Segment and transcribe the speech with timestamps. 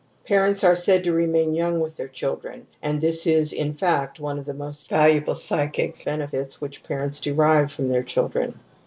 [0.25, 3.75] Q Parents are said to remain young with their children, and ^< this is, in
[3.75, 8.59] fact, one of the most valuable psychic benefits which parents derive from their children.